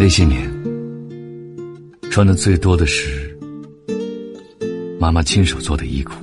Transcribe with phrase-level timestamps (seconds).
[0.00, 0.48] 那些年，
[2.08, 3.36] 穿的最多的是
[5.00, 6.14] 妈妈亲手做的衣裤。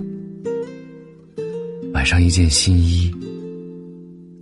[1.92, 3.14] 买上一件新衣，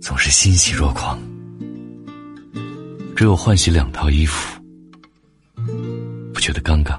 [0.00, 1.20] 总是欣喜若狂。
[3.16, 4.62] 只有换洗两套衣服，
[6.32, 6.96] 不觉得尴尬。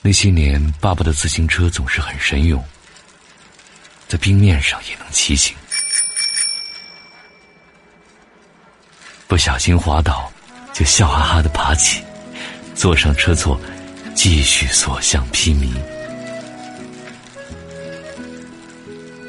[0.00, 2.62] 那些年，爸爸的自行车总是很神勇，
[4.06, 5.56] 在冰面上也能骑行。
[9.28, 10.32] 不小心滑倒，
[10.72, 12.02] 就笑哈哈的爬起，
[12.74, 13.60] 坐上车座，
[14.14, 15.68] 继续所向披靡。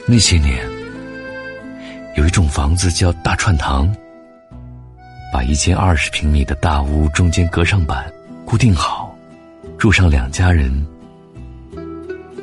[0.07, 0.65] 那些年，
[2.15, 3.93] 有一种房子叫大串堂，
[5.33, 8.09] 把一间二十平米的大屋中间隔上板，
[8.45, 9.13] 固定好，
[9.77, 10.87] 住上两家人，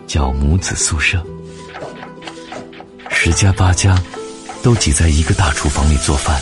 [0.06, 1.24] 叫母子宿舍。
[3.08, 3.98] 十家八家，
[4.62, 6.38] 都挤在一个大厨房里做饭。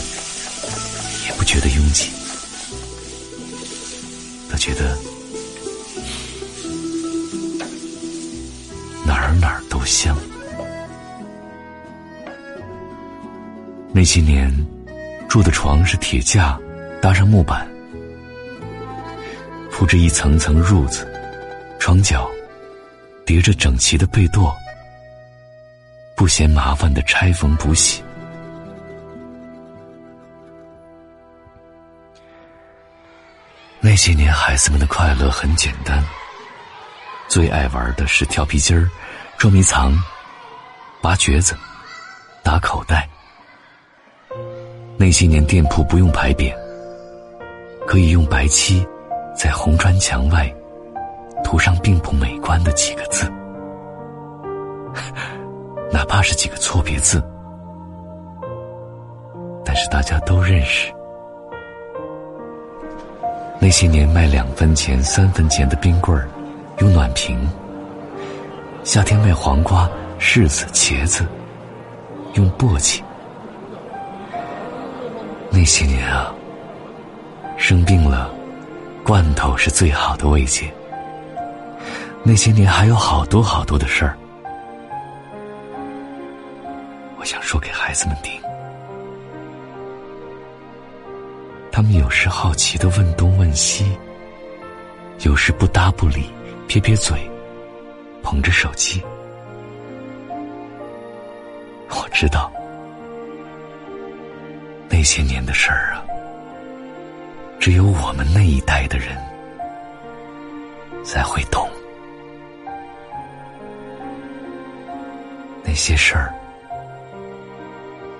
[1.55, 2.09] 觉得拥挤，
[4.51, 4.93] 他觉得
[9.05, 10.17] 哪儿哪儿都香。
[13.93, 14.53] 那些年
[15.29, 16.59] 住的床是铁架，
[17.01, 17.65] 搭上木板，
[19.71, 21.07] 铺着一层层褥子，
[21.79, 22.29] 床角
[23.25, 24.53] 叠着整齐的被垛，
[26.17, 28.03] 不嫌麻烦的拆缝补洗。
[33.95, 36.03] 那些年，孩子们的快乐很简单。
[37.29, 38.89] 最爱玩的是跳皮筋儿、
[39.37, 39.97] 捉迷藏、
[41.01, 41.55] 拔橛子、
[42.43, 43.07] 打口袋。
[44.97, 46.53] 那些年，店铺不用牌匾，
[47.87, 48.85] 可以用白漆
[49.33, 50.53] 在红砖墙外
[51.41, 53.31] 涂上并不美观的几个字，
[55.89, 57.23] 哪怕是几个错别字，
[59.63, 60.93] 但是大家都认识。
[63.65, 66.29] 那些年卖两分钱、三分钱的冰棍儿，
[66.77, 67.35] 有暖瓶；
[68.83, 69.89] 夏天卖黄瓜、
[70.19, 71.25] 柿子、茄子，
[72.35, 73.01] 用簸箕。
[75.49, 76.31] 那些年啊，
[77.57, 78.29] 生病了，
[79.03, 80.71] 罐头是最好的慰藉。
[82.21, 84.15] 那些年还有好多好多的事儿，
[87.17, 88.34] 我想说给孩子们听。
[91.75, 93.85] 他们有时好奇的问东问西，
[95.25, 96.31] 有时不搭不理，
[96.69, 97.29] 撇撇嘴，
[98.23, 99.03] 捧着手机。
[101.89, 102.49] 我知道，
[104.87, 105.99] 那些年的事儿啊，
[107.59, 109.17] 只有我们那一代的人
[111.03, 111.69] 才会懂。
[115.61, 116.33] 那些事儿，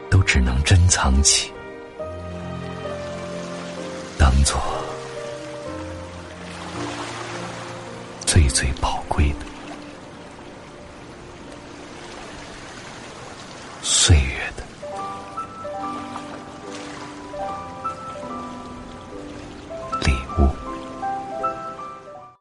[0.10, 1.55] 都只能珍藏起。
[4.18, 4.60] 当做
[8.26, 9.45] 最最宝贵的。